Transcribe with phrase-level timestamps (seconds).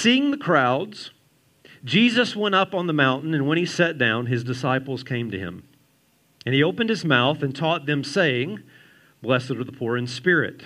[0.00, 1.10] Seeing the crowds,
[1.84, 5.38] Jesus went up on the mountain, and when he sat down, his disciples came to
[5.38, 5.62] him.
[6.46, 8.62] And he opened his mouth and taught them, saying,
[9.20, 10.62] Blessed are the poor in spirit,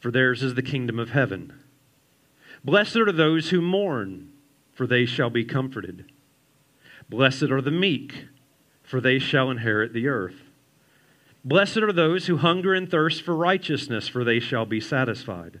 [0.00, 1.52] for theirs is the kingdom of heaven.
[2.64, 4.32] Blessed are those who mourn,
[4.72, 6.10] for they shall be comforted.
[7.08, 8.26] Blessed are the meek,
[8.82, 10.42] for they shall inherit the earth.
[11.44, 15.60] Blessed are those who hunger and thirst for righteousness, for they shall be satisfied.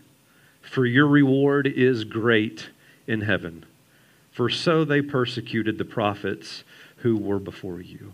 [0.71, 2.69] for your reward is great
[3.05, 3.65] in heaven.
[4.31, 6.63] For so they persecuted the prophets
[6.99, 8.13] who were before you.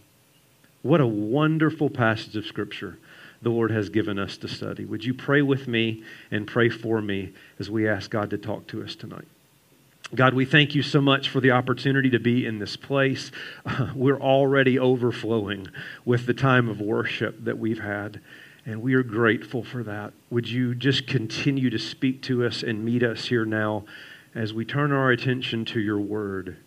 [0.81, 2.97] What a wonderful passage of Scripture
[3.43, 4.85] the Lord has given us to study.
[4.85, 8.65] Would you pray with me and pray for me as we ask God to talk
[8.69, 9.27] to us tonight?
[10.15, 13.31] God, we thank you so much for the opportunity to be in this place.
[13.67, 15.67] Uh, we're already overflowing
[16.05, 18.19] with the time of worship that we've had,
[18.67, 20.11] and we are grateful for that.
[20.29, 23.85] Would you just continue to speak to us and meet us here now
[24.35, 26.57] as we turn our attention to your word?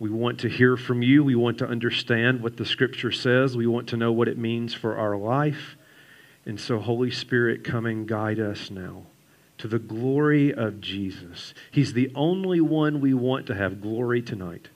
[0.00, 1.22] We want to hear from you.
[1.22, 3.56] We want to understand what the scripture says.
[3.56, 5.76] We want to know what it means for our life.
[6.44, 9.04] And so, Holy Spirit, come and guide us now
[9.58, 11.54] to the glory of Jesus.
[11.70, 14.68] He's the only one we want to have glory tonight.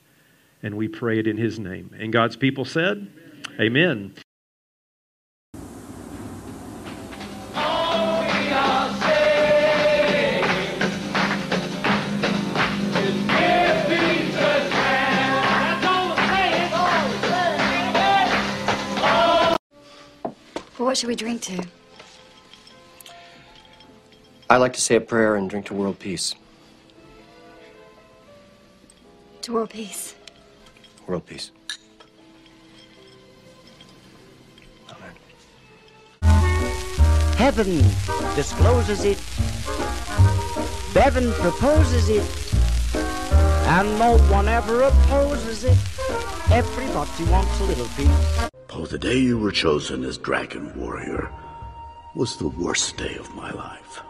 [0.63, 1.93] And we pray it in his name.
[1.99, 3.11] And God's people said,
[3.59, 4.13] Amen.
[4.15, 4.20] Well,
[20.91, 21.65] what should we drink to?
[24.49, 26.35] I like to say a prayer and drink to world peace.
[29.43, 30.15] To world peace.
[31.07, 31.51] World peace.
[37.37, 37.77] Heaven
[38.35, 39.17] discloses it.
[40.93, 42.25] Bevan proposes it.
[43.77, 45.90] And no one ever opposes it.
[46.51, 48.49] Everybody wants a little piece.
[48.71, 51.31] Oh, the day you were chosen as Dragon Warrior
[52.15, 54.01] was the worst day of my life.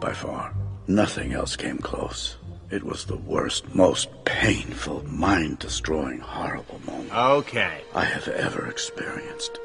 [0.00, 0.54] By far.
[0.86, 2.36] Nothing else came close.
[2.70, 7.82] It was the worst, most painful, mind destroying, horrible moment Okay.
[7.94, 9.58] I have ever experienced.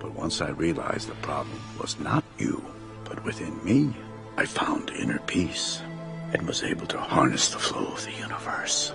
[0.00, 2.64] But once I realized the problem was not you,
[3.04, 3.94] but within me,
[4.36, 5.80] I found inner peace
[6.34, 8.92] and was able to harness the flow of the universe.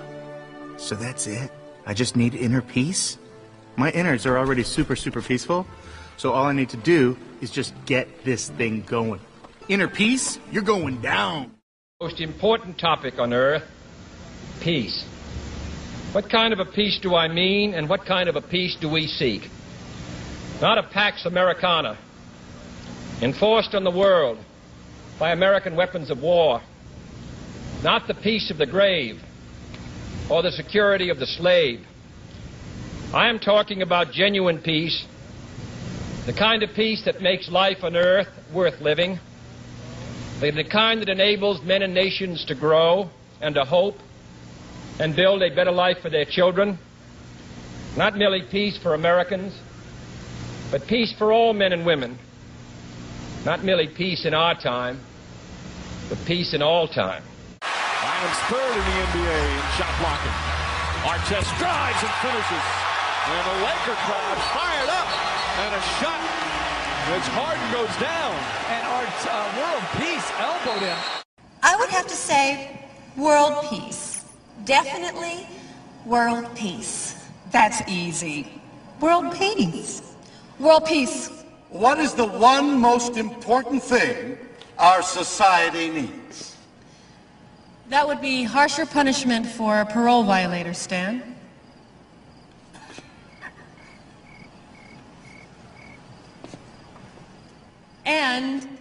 [0.77, 1.49] So that's it?
[1.85, 3.17] I just need inner peace?
[3.77, 5.65] My innards are already super, super peaceful.
[6.17, 9.21] So all I need to do is just get this thing going.
[9.69, 10.37] Inner peace?
[10.51, 11.51] You're going down.
[12.01, 13.63] Most important topic on earth
[14.59, 15.05] peace.
[16.11, 18.89] What kind of a peace do I mean, and what kind of a peace do
[18.89, 19.49] we seek?
[20.61, 21.97] Not a Pax Americana,
[23.21, 24.37] enforced on the world
[25.17, 26.61] by American weapons of war.
[27.83, 29.21] Not the peace of the grave
[30.29, 31.85] or the security of the slave.
[33.13, 35.05] I am talking about genuine peace,
[36.25, 39.17] the kind of peace that makes life on earth worth living,
[40.41, 43.09] the kind that enables men and nations to grow
[43.41, 43.95] and to hope
[44.99, 46.77] and build a better life for their children.
[47.95, 49.57] Not merely peace for Americans,
[50.69, 52.19] but peace for all men and women.
[53.45, 54.99] Not merely peace in our time,
[56.09, 57.23] but peace in all time.
[58.19, 60.35] Island's third in the NBA in shot blocking.
[61.07, 62.65] Artest drives and finishes.
[63.31, 65.07] And the Laker crowd fired up.
[65.63, 66.19] And a shot
[67.15, 68.35] as Harden goes down.
[68.75, 70.97] And our uh, world peace elbowed him.
[71.63, 72.85] I would have to say
[73.15, 74.25] world peace.
[74.65, 75.47] Definitely
[76.05, 77.25] world peace.
[77.51, 78.51] That's easy.
[78.99, 80.01] World peace.
[80.59, 81.29] World peace.
[81.69, 84.37] What is the one most important thing
[84.77, 86.57] our society needs?
[87.89, 91.35] That would be harsher punishment for a parole violator, Stan.
[98.05, 98.77] And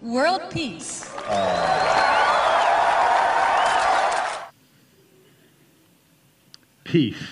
[0.00, 1.04] world peace.
[6.84, 7.22] Peace.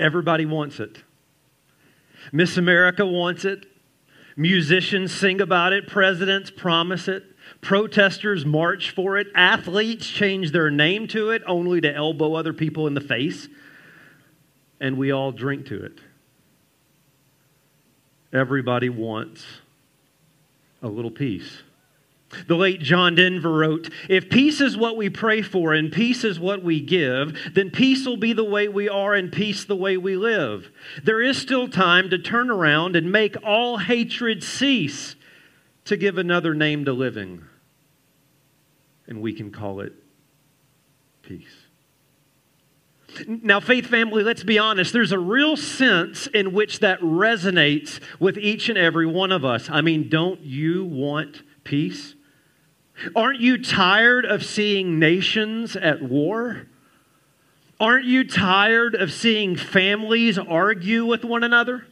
[0.00, 1.04] Everybody wants it.
[2.32, 3.66] Miss America wants it.
[4.36, 11.08] Musicians sing about it, presidents promise it, protesters march for it, athletes change their name
[11.08, 13.48] to it only to elbow other people in the face,
[14.80, 16.00] and we all drink to it.
[18.32, 19.44] Everybody wants
[20.82, 21.62] a little peace.
[22.48, 26.40] The late John Denver wrote If peace is what we pray for and peace is
[26.40, 29.96] what we give, then peace will be the way we are and peace the way
[29.96, 30.70] we live.
[31.02, 35.16] There is still time to turn around and make all hatred cease,
[35.84, 37.44] to give another name to living.
[39.06, 39.92] And we can call it
[41.22, 41.64] peace.
[43.26, 48.36] Now, faith family, let's be honest, there's a real sense in which that resonates with
[48.38, 49.70] each and every one of us.
[49.70, 52.14] I mean, don't you want peace?
[53.14, 56.66] Aren't you tired of seeing nations at war?
[57.78, 61.86] Aren't you tired of seeing families argue with one another?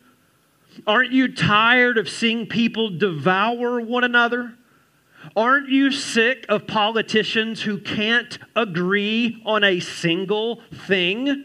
[0.87, 4.55] Aren't you tired of seeing people devour one another?
[5.37, 11.45] Aren't you sick of politicians who can't agree on a single thing?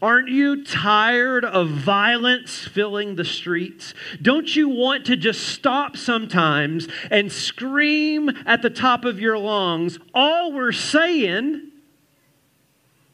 [0.00, 3.94] Aren't you tired of violence filling the streets?
[4.22, 9.98] Don't you want to just stop sometimes and scream at the top of your lungs?
[10.14, 11.72] All we're saying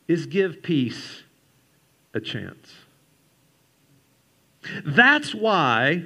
[0.08, 1.22] is give peace
[2.12, 2.72] a chance.
[4.84, 6.04] That's why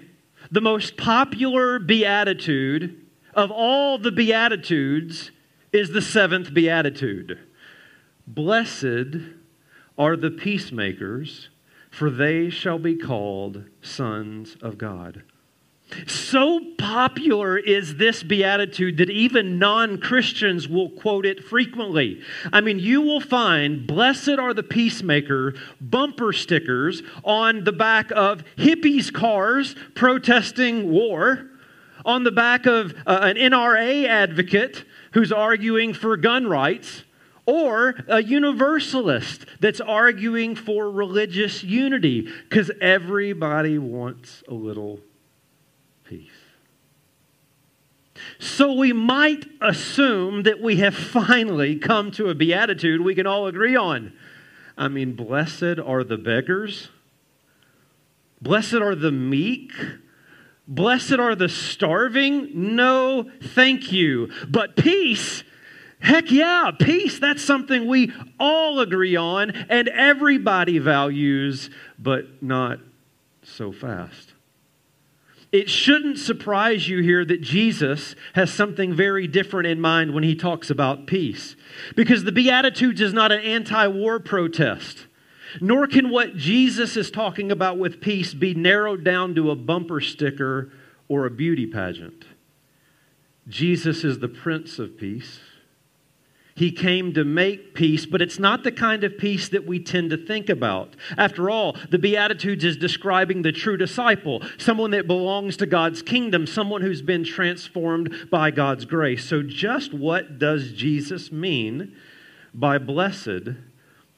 [0.51, 5.31] the most popular beatitude of all the beatitudes
[5.73, 7.39] is the seventh beatitude.
[8.27, 9.17] Blessed
[9.97, 11.49] are the peacemakers,
[11.91, 15.23] for they shall be called sons of God.
[16.07, 22.21] So popular is this beatitude that even non Christians will quote it frequently.
[22.53, 28.45] I mean, you will find, Blessed are the peacemaker bumper stickers on the back of
[28.57, 31.47] hippies' cars protesting war,
[32.05, 37.05] on the back of uh, an NRA advocate who's arguing for gun rights
[37.47, 45.01] or a universalist that's arguing for religious unity because everybody wants a little
[46.05, 46.31] peace.
[48.39, 53.47] So we might assume that we have finally come to a beatitude we can all
[53.47, 54.13] agree on.
[54.77, 56.89] I mean, blessed are the beggars,
[58.41, 59.73] blessed are the meek.
[60.71, 62.77] Blessed are the starving?
[62.77, 64.31] No, thank you.
[64.47, 65.43] But peace
[66.01, 72.79] Heck yeah, peace, that's something we all agree on and everybody values, but not
[73.43, 74.35] so fast.
[75.51, 80.35] It shouldn't surprise you here that Jesus has something very different in mind when he
[80.35, 81.57] talks about peace.
[81.97, 85.07] Because the Beatitudes is not an anti war protest,
[85.61, 90.03] nor can what Jesus is talking about with peace be narrowed down to a bumper
[90.03, 90.71] sticker
[91.09, 92.27] or a beauty pageant.
[93.49, 95.41] Jesus is the Prince of Peace.
[96.59, 100.11] He came to make peace, but it's not the kind of peace that we tend
[100.11, 100.97] to think about.
[101.17, 106.49] After all, the Beatitudes is describing the true disciple, someone that belongs to God's kingdom,
[106.49, 109.25] someone who's been transformed by God's grace.
[109.25, 111.95] So, just what does Jesus mean
[112.53, 113.51] by blessed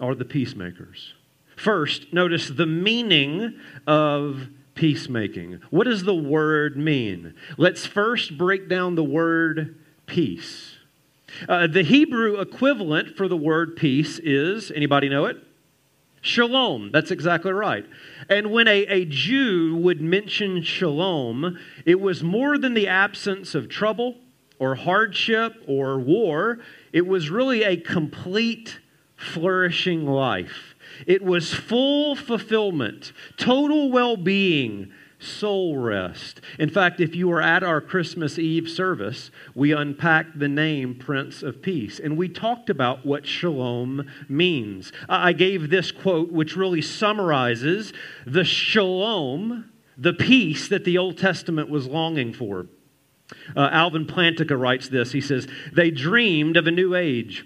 [0.01, 1.13] are the peacemakers?
[1.57, 5.61] First, notice the meaning of peacemaking.
[5.69, 7.35] What does the word mean?
[7.59, 10.70] Let's first break down the word peace.
[11.49, 15.37] Uh, the Hebrew equivalent for the word peace is, anybody know it?
[16.23, 16.91] Shalom.
[16.93, 17.87] That's exactly right.
[18.29, 23.69] And when a, a Jew would mention shalom, it was more than the absence of
[23.69, 24.17] trouble
[24.59, 26.59] or hardship or war.
[26.93, 28.81] It was really a complete
[29.17, 30.75] flourishing life.
[31.07, 36.41] It was full fulfillment, total well being, soul rest.
[36.59, 41.43] In fact, if you were at our Christmas Eve service, we unpacked the name Prince
[41.43, 44.93] of Peace and we talked about what shalom means.
[45.09, 47.93] I gave this quote, which really summarizes
[48.27, 52.67] the shalom, the peace that the Old Testament was longing for.
[53.57, 55.13] Uh, Alvin Plantinga writes this.
[55.13, 57.45] He says, They dreamed of a new age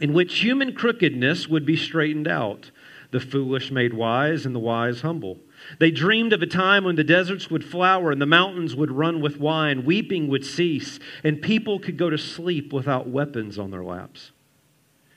[0.00, 2.70] in which human crookedness would be straightened out,
[3.10, 5.38] the foolish made wise, and the wise humble.
[5.78, 9.20] They dreamed of a time when the deserts would flower and the mountains would run
[9.20, 13.84] with wine, weeping would cease, and people could go to sleep without weapons on their
[13.84, 14.32] laps.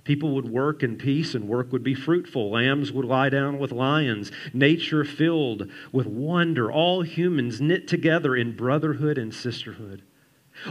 [0.08, 2.52] People would work in peace and work would be fruitful.
[2.52, 4.32] Lambs would lie down with lions.
[4.54, 6.72] Nature filled with wonder.
[6.72, 10.04] All humans knit together in brotherhood and sisterhood.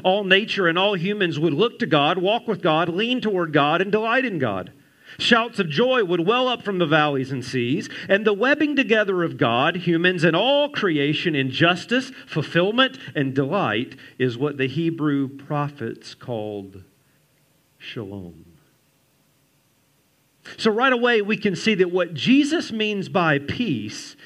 [0.03, 3.83] All nature and all humans would look to God, walk with God, lean toward God,
[3.83, 4.73] and delight in God.
[5.19, 9.23] Shouts of joy would well up from the valleys and seas, and the webbing together
[9.23, 15.29] of God, humans, and all creation in justice, fulfillment, and delight is what the Hebrew
[15.29, 16.83] prophets called
[17.79, 18.45] shalom.
[20.57, 24.17] So, right away, we can see that what Jesus means by peace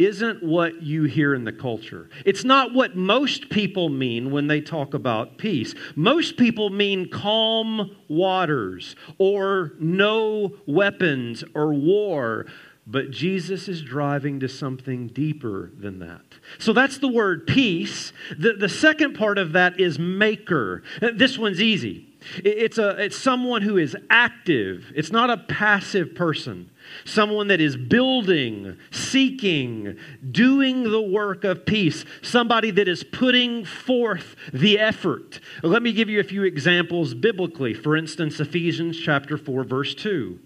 [0.00, 2.08] isn't what you hear in the culture.
[2.24, 5.74] It's not what most people mean when they talk about peace.
[5.94, 12.46] Most people mean calm waters or no weapons or war.
[12.86, 16.22] But Jesus is driving to something deeper than that.
[16.58, 18.12] So that's the word peace.
[18.36, 20.82] The, the second part of that is maker.
[21.00, 22.08] This one's easy.
[22.42, 26.69] It's, a, it's someone who is active, it's not a passive person.
[27.04, 29.96] Someone that is building, seeking,
[30.30, 32.04] doing the work of peace.
[32.22, 35.40] Somebody that is putting forth the effort.
[35.62, 37.74] Let me give you a few examples biblically.
[37.74, 40.40] For instance, Ephesians chapter 4 verse 2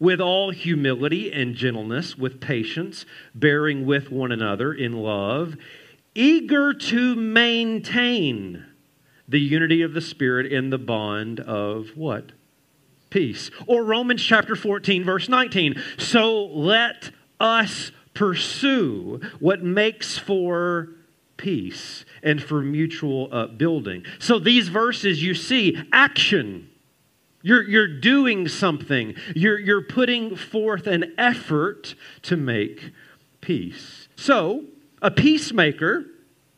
[0.00, 5.56] with all humility and gentleness, with patience, bearing with one another in love,
[6.14, 8.64] eager to maintain
[9.28, 12.32] the unity of the Spirit in the bond of what?
[13.10, 13.50] Peace.
[13.66, 15.82] Or Romans chapter 14, verse 19.
[15.98, 20.90] So let us pursue what makes for
[21.36, 24.04] peace and for mutual upbuilding.
[24.18, 26.68] So these verses, you see action.
[27.42, 29.14] You're, you're doing something.
[29.34, 32.92] You're, you're putting forth an effort to make
[33.40, 34.08] peace.
[34.16, 34.64] So,
[35.02, 36.04] a peacemaker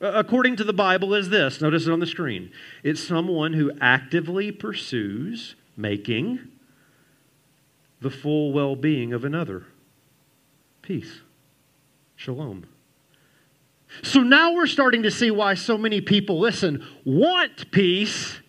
[0.03, 1.61] according to the Bible, is this.
[1.61, 2.51] Notice it on the screen.
[2.83, 6.41] It's someone who actively pursues making
[8.01, 9.65] the full well being of another.
[10.83, 11.21] Peace.
[12.17, 12.67] Shalom.
[14.03, 18.41] So now we're starting to see why so many people, listen, want peace,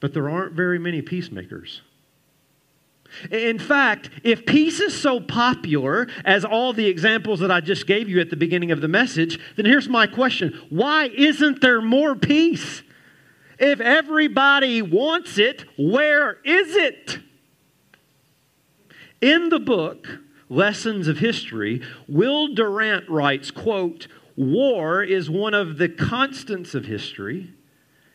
[0.00, 1.82] but there aren't very many peacemakers.
[3.30, 8.08] In fact, if peace is so popular as all the examples that I just gave
[8.08, 12.14] you at the beginning of the message, then here's my question Why isn't there more
[12.14, 12.82] peace?
[13.58, 17.18] If everybody wants it, where is it?
[19.20, 25.88] In the book, Lessons of History, Will Durant writes, quote, War is one of the
[25.88, 27.52] constants of history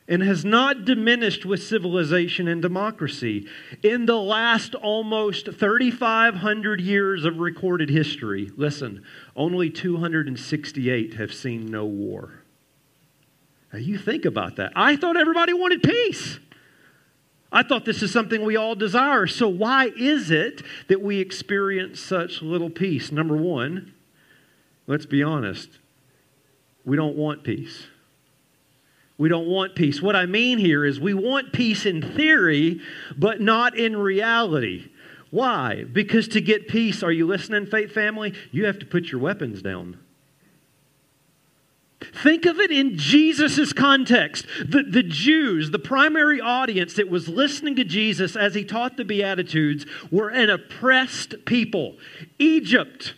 [0.07, 3.47] and has not diminished with civilization and democracy.
[3.81, 9.03] In the last almost 3,500 years of recorded history, listen,
[9.35, 12.42] only 268 have seen no war.
[13.73, 14.71] Now, you think about that.
[14.75, 16.37] I thought everybody wanted peace.
[17.51, 19.25] I thought this is something we all desire.
[19.25, 23.11] So, why is it that we experience such little peace?
[23.11, 23.93] Number one,
[24.85, 25.69] let's be honest,
[26.85, 27.87] we don't want peace.
[29.17, 30.01] We don't want peace.
[30.01, 32.81] What I mean here is we want peace in theory,
[33.15, 34.89] but not in reality.
[35.29, 35.83] Why?
[35.83, 38.33] Because to get peace, are you listening, faith family?
[38.51, 39.97] You have to put your weapons down.
[42.03, 44.45] Think of it in Jesus' context.
[44.59, 49.05] The, the Jews, the primary audience that was listening to Jesus as he taught the
[49.05, 51.95] Beatitudes, were an oppressed people.
[52.39, 53.13] Egypt,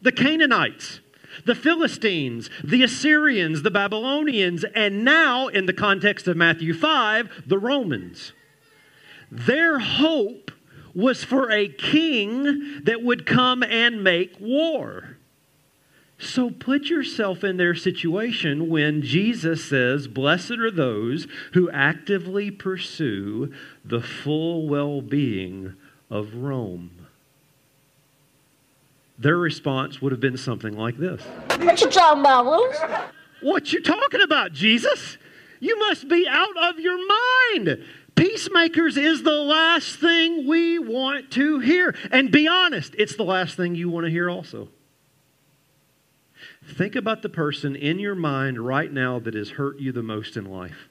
[0.00, 1.00] the Canaanites,
[1.44, 7.58] the Philistines, the Assyrians, the Babylonians, and now, in the context of Matthew 5, the
[7.58, 8.32] Romans.
[9.30, 10.52] Their hope
[10.94, 15.18] was for a king that would come and make war.
[16.18, 23.52] So put yourself in their situation when Jesus says, Blessed are those who actively pursue
[23.84, 25.74] the full well being
[26.10, 27.04] of Rome
[29.18, 31.22] their response would have been something like this
[31.58, 32.78] What you talking about, Willis?
[33.42, 35.18] What you talking about, Jesus?
[35.60, 37.84] You must be out of your mind.
[38.14, 41.94] Peacemakers is the last thing we want to hear.
[42.10, 44.68] And be honest, it's the last thing you want to hear also.
[46.66, 50.36] Think about the person in your mind right now that has hurt you the most
[50.36, 50.88] in life.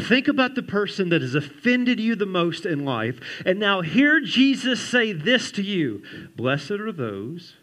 [0.00, 3.20] Think about the person that has offended you the most in life.
[3.46, 6.02] And now hear Jesus say this to you
[6.36, 7.54] Blessed are those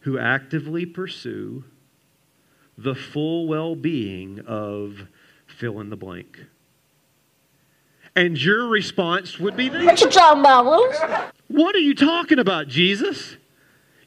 [0.00, 1.64] who actively pursue
[2.78, 5.08] the full well being of
[5.46, 6.46] fill in the blank.
[8.16, 10.98] And your response would be this What you talking about, Willis?
[11.48, 13.36] What are you talking about, Jesus?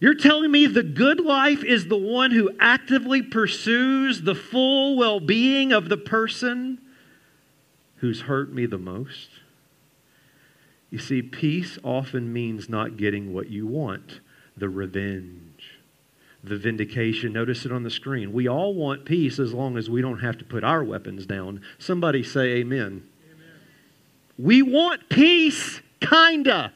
[0.03, 5.21] You're telling me the good life is the one who actively pursues the full well
[5.21, 6.81] being of the person
[7.99, 9.29] who's hurt me the most?
[10.89, 14.19] You see, peace often means not getting what you want
[14.57, 15.79] the revenge,
[16.43, 17.31] the vindication.
[17.31, 18.33] Notice it on the screen.
[18.33, 21.61] We all want peace as long as we don't have to put our weapons down.
[21.79, 23.07] Somebody say amen.
[23.31, 23.51] amen.
[24.37, 26.73] We want peace Kinda.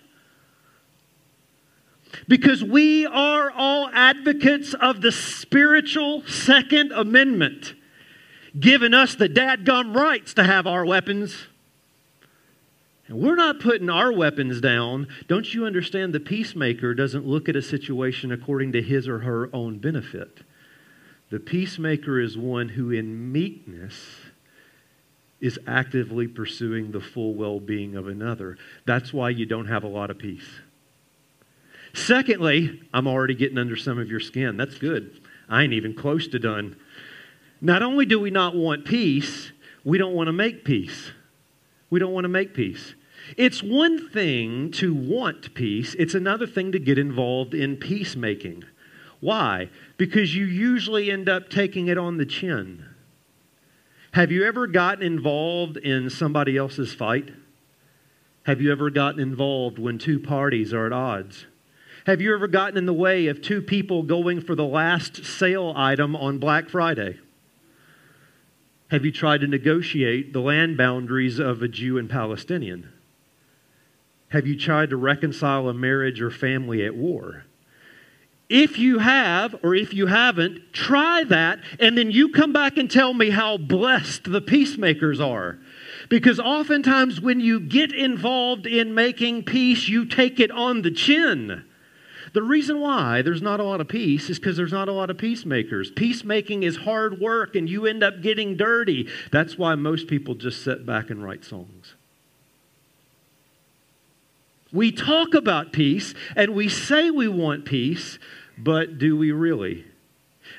[2.28, 7.74] Because we are all advocates of the spiritual Second Amendment,
[8.60, 11.48] giving us the dadgum rights to have our weapons.
[13.08, 15.08] And we're not putting our weapons down.
[15.28, 16.14] Don't you understand?
[16.14, 20.40] The peacemaker doesn't look at a situation according to his or her own benefit.
[21.30, 23.96] The peacemaker is one who, in meekness,
[25.40, 28.58] is actively pursuing the full well being of another.
[28.86, 30.48] That's why you don't have a lot of peace.
[31.98, 34.56] Secondly, I'm already getting under some of your skin.
[34.56, 35.20] That's good.
[35.50, 36.76] I ain't even close to done.
[37.60, 39.52] Not only do we not want peace,
[39.84, 41.12] we don't want to make peace.
[41.90, 42.94] We don't want to make peace.
[43.36, 48.64] It's one thing to want peace, it's another thing to get involved in peacemaking.
[49.20, 49.70] Why?
[49.98, 52.86] Because you usually end up taking it on the chin.
[54.12, 57.32] Have you ever gotten involved in somebody else's fight?
[58.44, 61.48] Have you ever gotten involved when two parties are at odds?
[62.08, 65.74] Have you ever gotten in the way of two people going for the last sale
[65.76, 67.20] item on Black Friday?
[68.90, 72.88] Have you tried to negotiate the land boundaries of a Jew and Palestinian?
[74.30, 77.44] Have you tried to reconcile a marriage or family at war?
[78.48, 82.90] If you have, or if you haven't, try that, and then you come back and
[82.90, 85.60] tell me how blessed the peacemakers are.
[86.08, 91.66] Because oftentimes, when you get involved in making peace, you take it on the chin.
[92.38, 95.10] The reason why there's not a lot of peace is because there's not a lot
[95.10, 95.90] of peacemakers.
[95.90, 99.10] Peacemaking is hard work, and you end up getting dirty.
[99.32, 101.96] That's why most people just sit back and write songs.
[104.72, 108.20] We talk about peace and we say we want peace,
[108.56, 109.86] but do we really?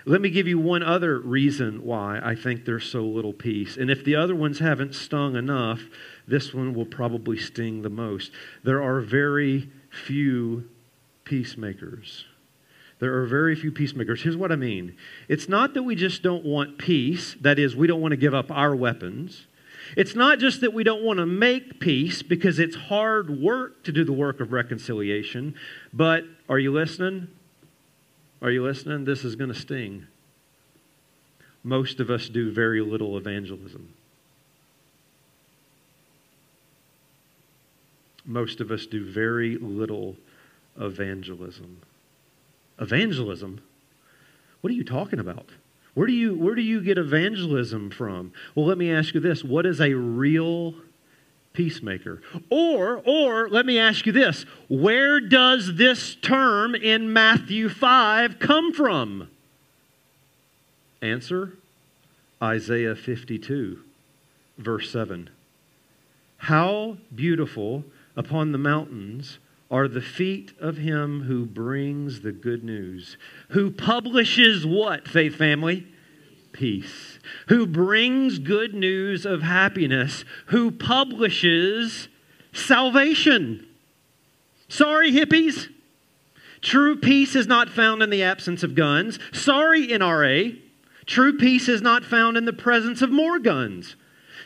[0.05, 3.77] Let me give you one other reason why I think there's so little peace.
[3.77, 5.83] And if the other ones haven't stung enough,
[6.27, 8.33] this one will probably sting the most.
[8.65, 10.69] There are very few
[11.29, 12.25] peacemakers.
[13.01, 14.23] There are very few peacemakers.
[14.23, 14.97] Here's what I mean
[15.29, 18.35] it's not that we just don't want peace, that is, we don't want to give
[18.35, 19.47] up our weapons.
[19.97, 23.93] It's not just that we don't want to make peace because it's hard work to
[23.93, 25.55] do the work of reconciliation,
[25.93, 27.29] but are you listening?
[28.43, 29.05] Are you listening?
[29.05, 30.07] This is going to sting.
[31.63, 33.95] Most of us do very little evangelism.
[38.25, 40.17] Most of us do very little
[40.79, 41.83] evangelism.
[42.79, 43.61] Evangelism?
[44.61, 45.51] What are you talking about?
[45.95, 48.33] Where do you where do you get evangelism from?
[48.55, 49.43] Well, let me ask you this.
[49.43, 50.75] What is a real
[51.53, 52.23] peacemaker?
[52.51, 54.45] Or or let me ask you this.
[54.69, 59.29] Where does this term in Matthew 5 come from?
[61.03, 61.55] Answer
[62.41, 63.81] Isaiah 52
[64.59, 65.31] verse 7.
[66.39, 67.85] How beautiful
[68.17, 69.39] upon the mountains
[69.71, 73.17] are the feet of him who brings the good news,
[73.51, 75.87] who publishes what, faith family?
[76.53, 77.19] Peace.
[77.49, 82.09] Who brings good news of happiness, who publishes
[82.53, 83.67] salvation.
[84.69, 85.69] Sorry, hippies.
[86.61, 89.19] True peace is not found in the absence of guns.
[89.33, 90.59] Sorry, NRA.
[91.07, 93.97] True peace is not found in the presence of more guns.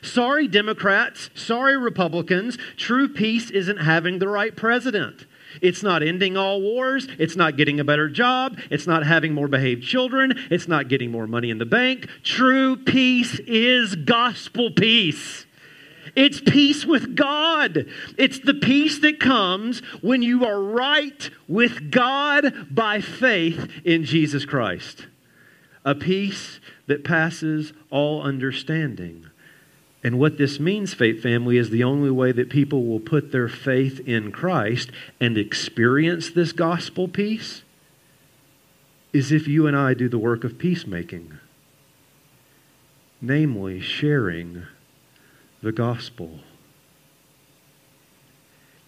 [0.02, 1.30] Sorry, Democrats.
[1.34, 2.58] Sorry, Republicans.
[2.76, 5.26] True peace isn't having the right president.
[5.60, 7.06] It's not ending all wars.
[7.18, 8.58] It's not getting a better job.
[8.70, 10.34] It's not having more behaved children.
[10.50, 12.08] It's not getting more money in the bank.
[12.22, 15.46] True peace is gospel peace.
[16.16, 17.86] It's peace with God.
[18.18, 24.44] It's the peace that comes when you are right with God by faith in Jesus
[24.44, 25.06] Christ.
[25.84, 29.26] A peace that passes all understanding.
[30.04, 33.48] And what this means, faith family, is the only way that people will put their
[33.48, 37.62] faith in Christ and experience this gospel peace
[39.12, 41.38] is if you and I do the work of peacemaking,
[43.20, 44.64] namely sharing
[45.62, 46.40] the gospel.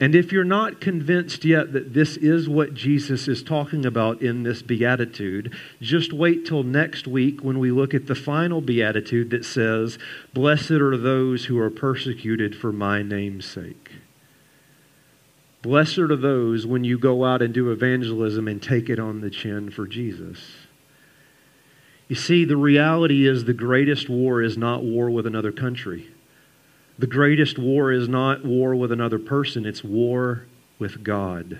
[0.04, 4.42] And if you're not convinced yet that this is what Jesus is talking about in
[4.42, 9.46] this beatitude, just wait till next week when we look at the final beatitude that
[9.46, 9.98] says,
[10.34, 13.92] Blessed are those who are persecuted for my name's sake.
[15.62, 19.30] Blessed are those when you go out and do evangelism and take it on the
[19.30, 20.38] chin for Jesus.
[22.08, 26.13] You see, the reality is the greatest war is not war with another country.
[26.98, 30.46] The greatest war is not war with another person, it's war
[30.78, 31.58] with God.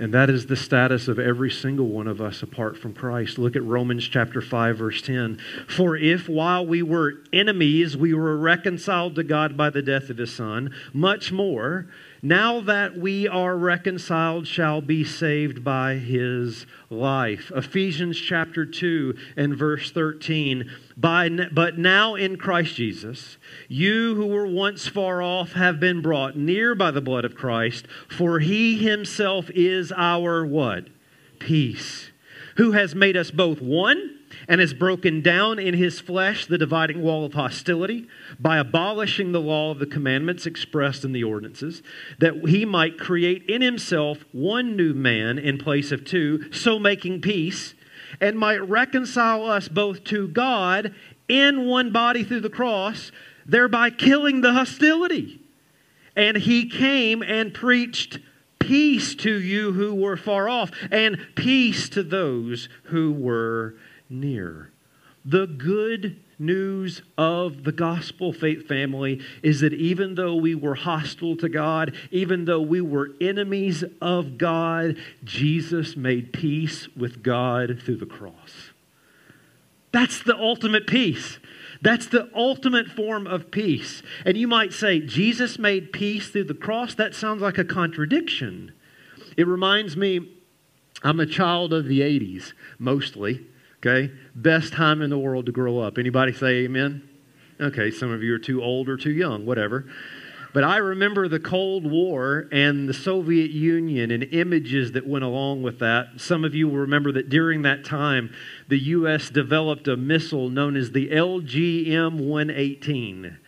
[0.00, 3.36] And that is the status of every single one of us apart from Christ.
[3.36, 5.40] Look at Romans chapter 5 verse 10.
[5.66, 10.18] For if while we were enemies we were reconciled to God by the death of
[10.18, 11.86] his son, much more
[12.22, 17.52] now that we are reconciled shall be saved by his life.
[17.54, 20.70] Ephesians chapter 2 and verse 13.
[20.96, 23.36] By, but now in Christ Jesus,
[23.68, 27.86] you who were once far off have been brought near by the blood of Christ,
[28.08, 30.88] for he himself is our what?
[31.38, 32.10] Peace.
[32.56, 37.02] Who has made us both one and has broken down in his flesh the dividing
[37.02, 38.06] wall of hostility
[38.38, 41.82] by abolishing the law of the commandments expressed in the ordinances,
[42.18, 47.20] that he might create in himself one new man in place of two, so making
[47.20, 47.74] peace,
[48.20, 50.94] and might reconcile us both to God
[51.28, 53.12] in one body through the cross,
[53.44, 55.40] thereby killing the hostility.
[56.16, 58.18] And he came and preached
[58.58, 63.76] peace to you who were far off, and peace to those who were
[64.08, 64.70] near.
[65.24, 71.36] The good news of the gospel faith family is that even though we were hostile
[71.36, 77.96] to God, even though we were enemies of God, Jesus made peace with God through
[77.96, 78.70] the cross.
[79.92, 81.38] That's the ultimate peace.
[81.80, 84.02] That's the ultimate form of peace.
[84.24, 86.94] And you might say, Jesus made peace through the cross?
[86.94, 88.72] That sounds like a contradiction.
[89.36, 90.36] It reminds me,
[91.02, 93.46] I'm a child of the 80s, mostly.
[93.80, 94.12] Okay?
[94.34, 95.98] Best time in the world to grow up.
[95.98, 97.08] Anybody say amen?
[97.60, 99.86] Okay, some of you are too old or too young, whatever.
[100.54, 105.62] But I remember the Cold War and the Soviet Union and images that went along
[105.62, 106.20] with that.
[106.20, 108.32] Some of you will remember that during that time,
[108.68, 109.28] the U.S.
[109.28, 113.38] developed a missile known as the LGM 118.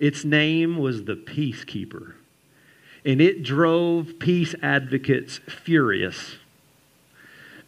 [0.00, 2.14] Its name was the Peacekeeper.
[3.04, 6.36] And it drove peace advocates furious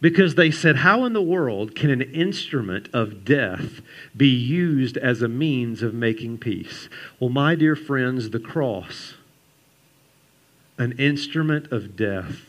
[0.01, 3.81] because they said, How in the world can an instrument of death
[4.17, 6.89] be used as a means of making peace?
[7.19, 9.13] Well, my dear friends, the cross,
[10.77, 12.47] an instrument of death,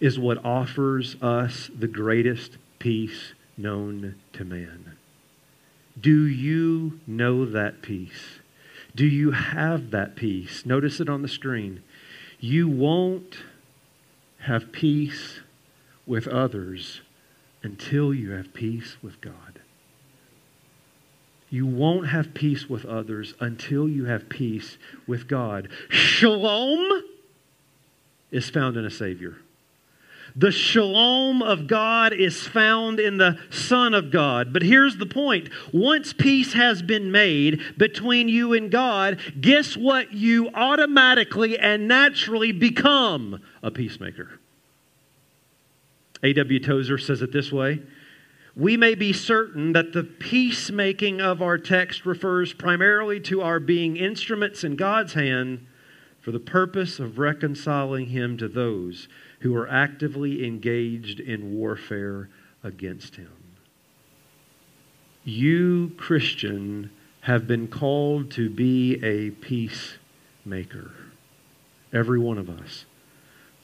[0.00, 4.96] is what offers us the greatest peace known to man.
[6.00, 8.38] Do you know that peace?
[8.94, 10.64] Do you have that peace?
[10.66, 11.82] Notice it on the screen.
[12.38, 13.38] You won't
[14.40, 15.40] have peace
[16.06, 17.00] with others
[17.62, 19.60] until you have peace with God.
[21.50, 25.68] You won't have peace with others until you have peace with God.
[25.88, 27.02] Shalom
[28.30, 29.36] is found in a Savior.
[30.36, 34.52] The shalom of God is found in the Son of God.
[34.52, 40.12] But here's the point once peace has been made between you and God, guess what?
[40.12, 44.40] You automatically and naturally become a peacemaker.
[46.24, 46.58] A.W.
[46.60, 47.80] Tozer says it this way
[48.56, 53.96] We may be certain that the peacemaking of our text refers primarily to our being
[53.96, 55.66] instruments in God's hand
[56.20, 59.06] for the purpose of reconciling Him to those
[59.40, 62.30] who are actively engaged in warfare
[62.62, 63.30] against Him.
[65.24, 70.92] You, Christian, have been called to be a peacemaker.
[71.92, 72.86] Every one of us.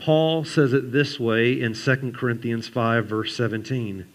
[0.00, 4.06] Paul says it this way in 2 Corinthians 5, verse 17.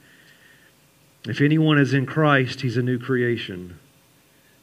[1.27, 3.79] If anyone is in Christ, he's a new creation.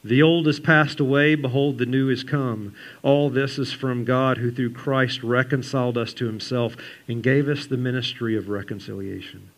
[0.04, 2.74] The old has passed away, behold, the new is come.
[3.02, 7.66] All this is from God, who through Christ reconciled us to himself and gave us
[7.66, 9.50] the ministry of reconciliation.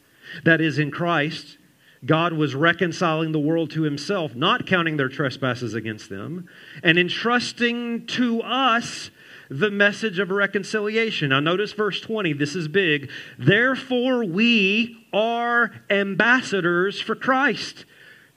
[0.44, 1.56] That is, in Christ,
[2.04, 6.46] God was reconciling the world to himself, not counting their trespasses against them,
[6.82, 9.10] and entrusting to us
[9.48, 11.30] the message of reconciliation.
[11.30, 12.32] Now, notice verse 20.
[12.34, 13.10] This is big.
[13.38, 17.84] Therefore, we are ambassadors for Christ.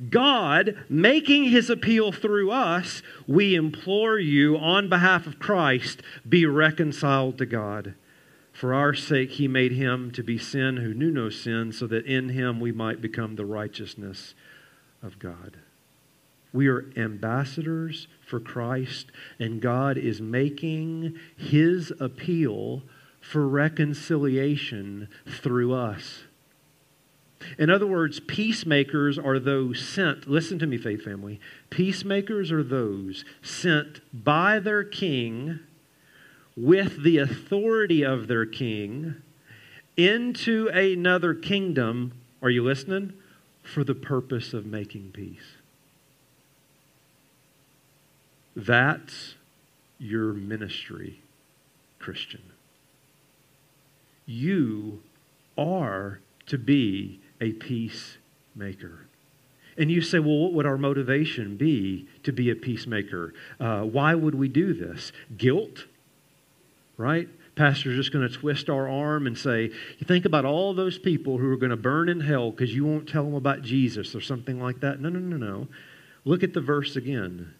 [0.09, 7.37] God, making his appeal through us, we implore you on behalf of Christ, be reconciled
[7.39, 7.95] to God.
[8.53, 12.05] For our sake, he made him to be sin who knew no sin, so that
[12.05, 14.35] in him we might become the righteousness
[15.01, 15.57] of God.
[16.53, 19.07] We are ambassadors for Christ,
[19.39, 22.83] and God is making his appeal
[23.21, 26.23] for reconciliation through us.
[27.57, 31.39] In other words, peacemakers are those sent, listen to me, faith family.
[31.69, 35.60] Peacemakers are those sent by their king
[36.55, 39.15] with the authority of their king
[39.95, 42.13] into another kingdom.
[42.41, 43.13] Are you listening?
[43.62, 45.56] For the purpose of making peace.
[48.57, 49.35] That's
[49.99, 51.21] your ministry,
[51.99, 52.41] Christian.
[54.25, 55.01] you
[55.57, 59.07] are to be a peacemaker.
[59.77, 63.33] And you say, well, what would our motivation be to be a peacemaker?
[63.59, 65.11] Uh, why would we do this?
[65.37, 65.85] Guilt,
[66.97, 67.29] right?
[67.55, 71.37] Pastor's just going to twist our arm and say, You think about all those people
[71.37, 74.21] who are going to burn in hell because you won't tell them about Jesus or
[74.21, 74.99] something like that.
[74.99, 75.67] No, no, no, no.
[76.25, 77.53] Look at the verse again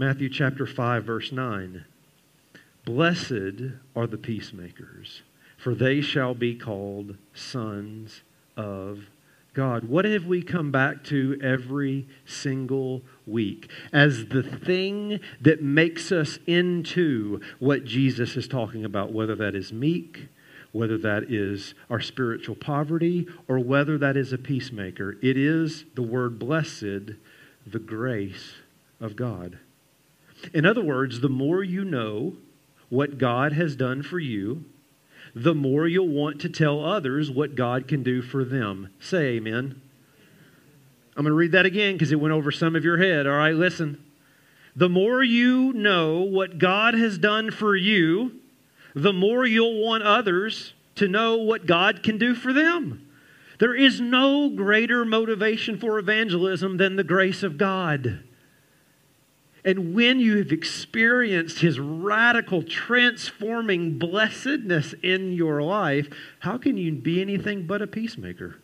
[0.00, 1.84] Matthew chapter 5, verse 9.
[2.84, 5.22] Blessed are the peacemakers,
[5.56, 8.22] for they shall be called sons
[8.56, 9.06] of
[9.54, 9.88] God.
[9.88, 16.38] What have we come back to every single week as the thing that makes us
[16.46, 20.28] into what Jesus is talking about, whether that is meek,
[20.70, 25.18] whether that is our spiritual poverty, or whether that is a peacemaker?
[25.20, 27.16] It is the word blessed,
[27.66, 28.58] the grace
[29.00, 29.58] of God.
[30.52, 32.36] In other words, the more you know
[32.88, 34.64] what God has done for you,
[35.34, 38.90] the more you'll want to tell others what God can do for them.
[38.98, 39.80] Say amen.
[41.16, 43.26] I'm going to read that again because it went over some of your head.
[43.26, 44.04] All right, listen.
[44.76, 48.40] The more you know what God has done for you,
[48.94, 53.04] the more you'll want others to know what God can do for them.
[53.58, 58.22] There is no greater motivation for evangelism than the grace of God.
[59.64, 66.08] And when you have experienced his radical, transforming blessedness in your life,
[66.40, 68.56] how can you be anything but a peacemaker?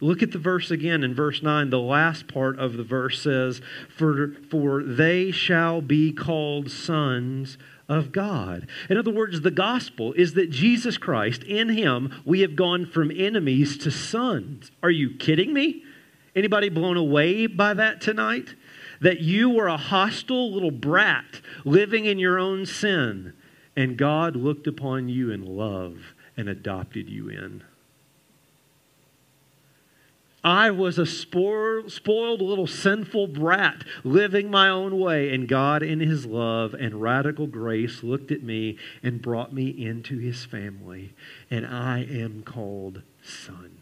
[0.00, 1.70] Look at the verse again in verse 9.
[1.70, 7.56] The last part of the verse says, For, for they shall be called sons
[7.88, 8.68] of God.
[8.90, 13.10] In other words, the gospel is that Jesus Christ, in him, we have gone from
[13.10, 14.70] enemies to sons.
[14.82, 15.82] Are you kidding me?
[16.34, 18.54] Anybody blown away by that tonight?
[19.00, 23.32] That you were a hostile little brat living in your own sin,
[23.76, 27.62] and God looked upon you in love and adopted you in.
[30.46, 35.98] I was a spoiled, spoiled little sinful brat living my own way, and God, in
[35.98, 41.14] His love and radical grace, looked at me and brought me into His family,
[41.50, 43.78] and I am called son.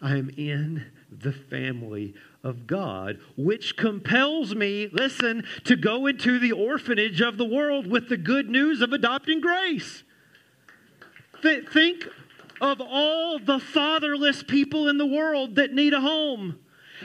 [0.00, 6.52] I am in the family of God, which compels me, listen, to go into the
[6.52, 10.02] orphanage of the world with the good news of adopting grace.
[11.42, 12.06] Th- think
[12.60, 16.58] of all the fatherless people in the world that need a home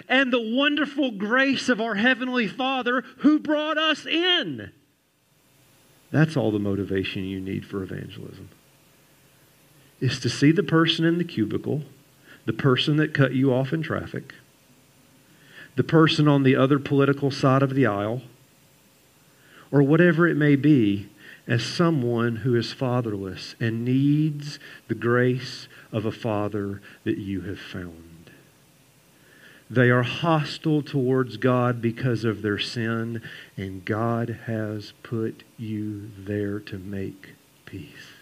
[0.09, 4.71] and the wonderful grace of our Heavenly Father who brought us in.
[6.11, 8.49] That's all the motivation you need for evangelism.
[9.99, 11.83] Is to see the person in the cubicle,
[12.45, 14.33] the person that cut you off in traffic,
[15.75, 18.21] the person on the other political side of the aisle,
[19.71, 21.09] or whatever it may be,
[21.47, 27.59] as someone who is fatherless and needs the grace of a father that you have
[27.59, 28.31] found.
[29.69, 33.21] They are hostile towards God because of their sin,
[33.57, 37.33] and God has put you there to make
[37.65, 38.14] peace.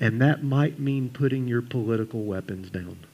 [0.00, 3.04] And that might mean putting your political weapons down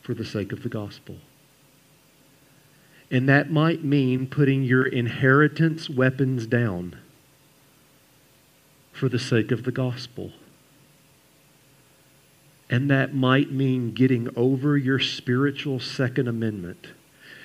[0.00, 1.16] for the sake of the gospel.
[3.10, 6.96] And that might mean putting your inheritance weapons down
[8.92, 10.30] for the sake of the gospel.
[12.70, 16.88] And that might mean getting over your spiritual Second Amendment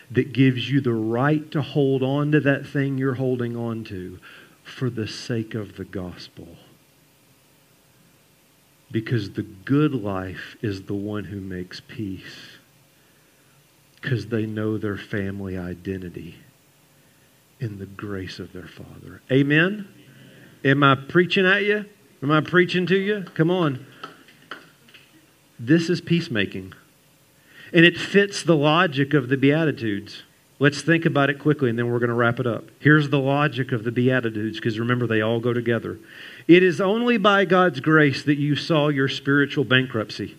[0.09, 4.19] that gives you the right to hold on to that thing you're holding on to
[4.63, 6.47] for the sake of the gospel.
[8.91, 12.57] Because the good life is the one who makes peace.
[14.01, 16.35] Because they know their family identity
[17.59, 19.21] in the grace of their Father.
[19.31, 19.87] Amen?
[20.63, 21.85] Am I preaching at you?
[22.21, 23.25] Am I preaching to you?
[23.35, 23.85] Come on.
[25.59, 26.73] This is peacemaking.
[27.73, 30.23] And it fits the logic of the Beatitudes.
[30.59, 32.65] Let's think about it quickly and then we're going to wrap it up.
[32.79, 35.99] Here's the logic of the Beatitudes because remember, they all go together.
[36.47, 40.37] It is only by God's grace that you saw your spiritual bankruptcy,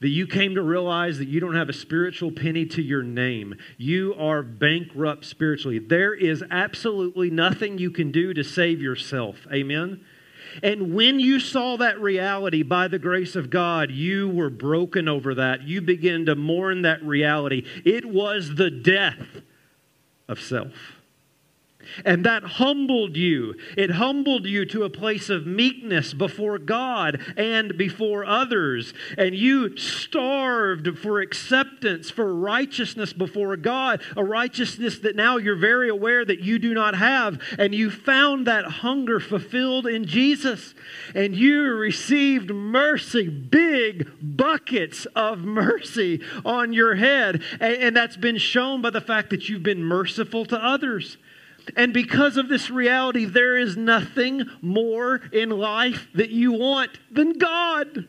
[0.00, 3.54] that you came to realize that you don't have a spiritual penny to your name.
[3.76, 5.78] You are bankrupt spiritually.
[5.78, 9.46] There is absolutely nothing you can do to save yourself.
[9.52, 10.04] Amen?
[10.62, 15.34] And when you saw that reality by the grace of God, you were broken over
[15.34, 15.62] that.
[15.62, 17.66] You began to mourn that reality.
[17.84, 19.42] It was the death
[20.28, 20.95] of self.
[22.04, 23.54] And that humbled you.
[23.76, 28.94] It humbled you to a place of meekness before God and before others.
[29.18, 35.88] And you starved for acceptance, for righteousness before God, a righteousness that now you're very
[35.88, 37.40] aware that you do not have.
[37.58, 40.74] And you found that hunger fulfilled in Jesus.
[41.14, 47.42] And you received mercy, big buckets of mercy on your head.
[47.60, 51.16] And, that's been shown by the fact that you've been merciful to others.
[51.74, 57.38] And because of this reality, there is nothing more in life that you want than
[57.38, 58.06] God.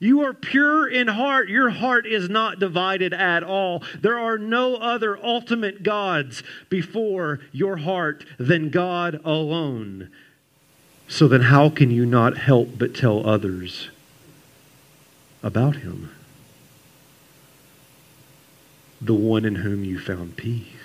[0.00, 1.50] You are pure in heart.
[1.50, 3.84] Your heart is not divided at all.
[4.00, 10.10] There are no other ultimate gods before your heart than God alone.
[11.06, 13.90] So then, how can you not help but tell others
[15.42, 16.10] about Him?
[19.02, 20.79] The one in whom you found peace.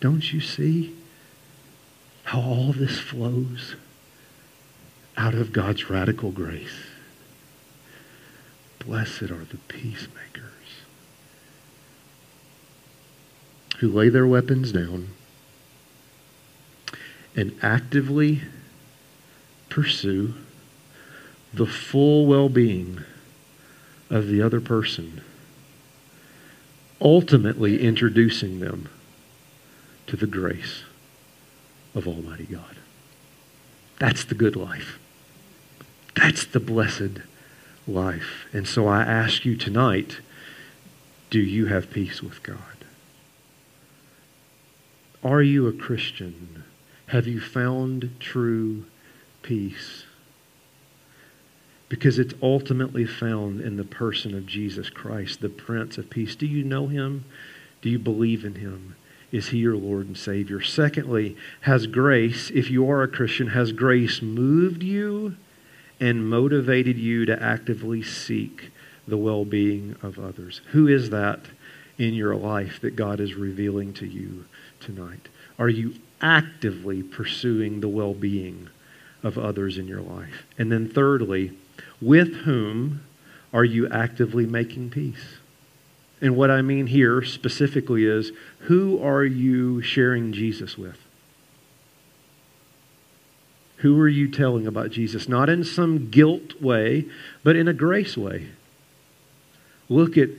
[0.00, 0.94] Don't you see
[2.24, 3.76] how all this flows
[5.16, 6.86] out of God's radical grace?
[8.78, 10.42] Blessed are the peacemakers
[13.78, 15.08] who lay their weapons down
[17.34, 18.42] and actively
[19.68, 20.34] pursue
[21.52, 23.02] the full well being
[24.10, 25.22] of the other person,
[27.00, 28.88] ultimately introducing them
[30.06, 30.82] to the grace
[31.94, 32.76] of Almighty God.
[33.98, 34.98] That's the good life.
[36.14, 37.20] That's the blessed
[37.86, 38.46] life.
[38.52, 40.18] And so I ask you tonight
[41.28, 42.58] do you have peace with God?
[45.24, 46.62] Are you a Christian?
[47.08, 48.84] Have you found true
[49.42, 50.04] peace?
[51.88, 56.36] Because it's ultimately found in the person of Jesus Christ, the Prince of Peace.
[56.36, 57.24] Do you know him?
[57.82, 58.94] Do you believe in him?
[59.36, 60.62] Is he your Lord and Savior?
[60.62, 65.36] Secondly, has grace, if you are a Christian, has grace moved you
[66.00, 68.70] and motivated you to actively seek
[69.06, 70.62] the well being of others?
[70.72, 71.40] Who is that
[71.98, 74.46] in your life that God is revealing to you
[74.80, 75.28] tonight?
[75.58, 78.70] Are you actively pursuing the well being
[79.22, 80.46] of others in your life?
[80.56, 81.52] And then, thirdly,
[82.00, 83.02] with whom
[83.52, 85.36] are you actively making peace?
[86.20, 90.98] And what I mean here specifically is who are you sharing Jesus with?
[93.78, 95.28] Who are you telling about Jesus?
[95.28, 97.04] Not in some guilt way,
[97.44, 98.48] but in a grace way.
[99.88, 100.30] Look at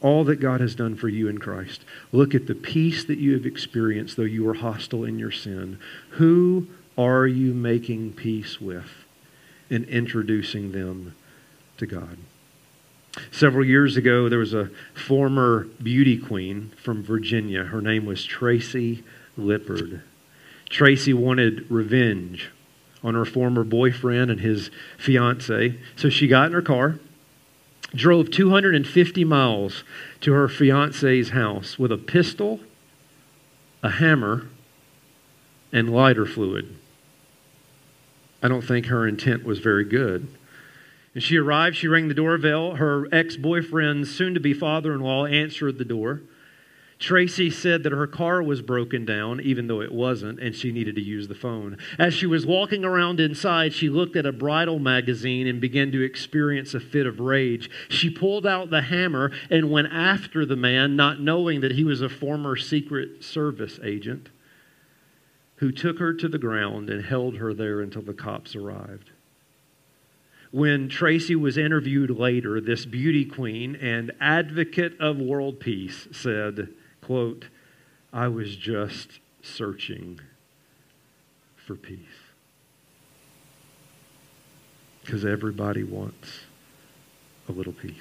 [0.00, 1.84] all that God has done for you in Christ.
[2.12, 5.78] Look at the peace that you have experienced, though you were hostile in your sin.
[6.12, 8.90] Who are you making peace with
[9.68, 11.14] and introducing them
[11.76, 12.16] to God?
[13.30, 17.64] Several years ago, there was a former beauty queen from Virginia.
[17.64, 19.02] Her name was Tracy
[19.38, 20.02] Lippard.
[20.68, 22.50] Tracy wanted revenge
[23.02, 25.78] on her former boyfriend and his fiance.
[25.96, 26.98] So she got in her car,
[27.94, 29.84] drove 250 miles
[30.20, 32.60] to her fiance's house with a pistol,
[33.82, 34.48] a hammer,
[35.72, 36.76] and lighter fluid.
[38.42, 40.28] I don't think her intent was very good.
[41.14, 42.76] And she arrived, she rang the doorbell.
[42.76, 46.22] Her ex boyfriend's soon to be father in law answered the door.
[46.98, 50.96] Tracy said that her car was broken down, even though it wasn't, and she needed
[50.96, 51.78] to use the phone.
[51.96, 56.02] As she was walking around inside, she looked at a bridal magazine and began to
[56.02, 57.70] experience a fit of rage.
[57.88, 62.00] She pulled out the hammer and went after the man, not knowing that he was
[62.00, 64.30] a former Secret Service agent
[65.56, 69.12] who took her to the ground and held her there until the cops arrived
[70.50, 76.68] when Tracy was interviewed later, this beauty queen and advocate of world peace said,
[77.02, 77.46] quote,
[78.12, 80.20] I was just searching
[81.56, 81.98] for peace.
[85.04, 86.40] Because everybody wants
[87.48, 87.94] a little peace.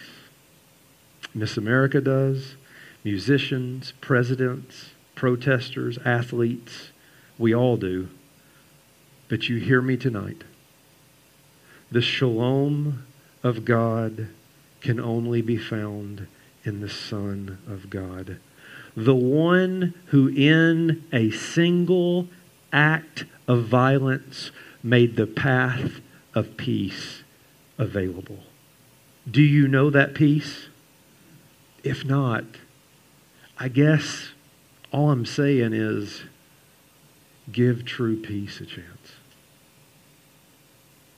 [1.34, 2.56] Miss America does,
[3.04, 6.90] musicians, presidents, protesters, athletes,
[7.38, 8.10] we all do.
[9.28, 10.44] But you hear me tonight.
[11.90, 13.06] The shalom
[13.44, 14.28] of God
[14.82, 16.28] can only be found
[16.64, 18.40] in the Son of God.
[18.96, 22.28] The one who, in a single
[22.74, 24.52] act of violence,
[24.84, 26.02] made the path
[26.36, 27.24] of peace
[27.78, 28.40] available.
[29.30, 30.68] Do you know that peace?
[31.84, 32.44] If not,
[33.58, 34.30] I guess
[34.92, 36.24] all I'm saying is
[37.52, 38.97] give true peace a chance.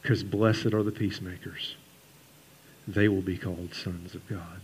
[0.01, 1.75] Because blessed are the peacemakers.
[2.87, 4.61] They will be called sons of God.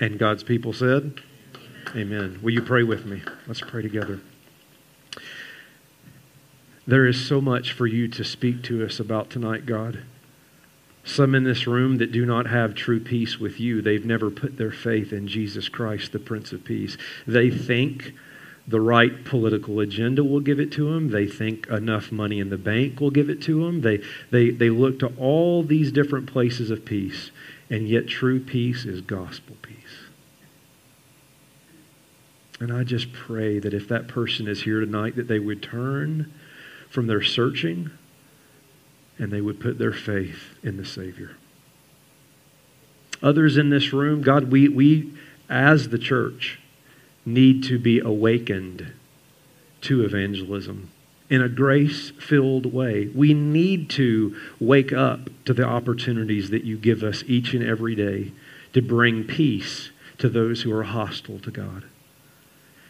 [0.00, 1.20] And God's people said,
[1.94, 2.38] Amen.
[2.42, 3.22] Will you pray with me?
[3.46, 4.20] Let's pray together.
[6.86, 10.02] There is so much for you to speak to us about tonight, God.
[11.04, 14.56] Some in this room that do not have true peace with you, they've never put
[14.58, 16.96] their faith in Jesus Christ, the Prince of Peace.
[17.26, 18.12] They think
[18.70, 21.10] the right political agenda will give it to them.
[21.10, 23.80] They think enough money in the bank will give it to them.
[23.80, 24.00] They,
[24.30, 27.32] they, they look to all these different places of peace,
[27.68, 29.76] and yet true peace is gospel peace.
[32.60, 36.32] And I just pray that if that person is here tonight, that they would turn
[36.90, 37.90] from their searching
[39.18, 41.36] and they would put their faith in the Savior.
[43.22, 45.12] Others in this room, God, we, we
[45.48, 46.59] as the church
[47.24, 48.92] need to be awakened
[49.82, 50.90] to evangelism
[51.28, 53.08] in a grace filled way.
[53.14, 57.94] We need to wake up to the opportunities that you give us each and every
[57.94, 58.32] day
[58.72, 61.84] to bring peace to those who are hostile to God.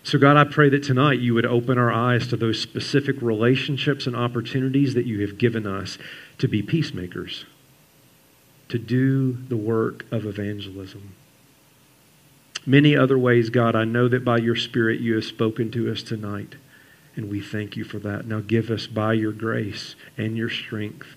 [0.02, 4.06] So, God, I pray that tonight you would open our eyes to those specific relationships
[4.06, 5.98] and opportunities that you have given us
[6.38, 7.44] to be peacemakers,
[8.70, 11.14] to do the work of evangelism.
[12.66, 16.02] Many other ways, God, I know that by your Spirit you have spoken to us
[16.02, 16.56] tonight,
[17.16, 18.26] and we thank you for that.
[18.26, 21.16] Now give us by your grace and your strength